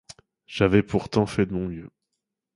[0.47, 1.91] J'avais pourtant fait de mon mieux.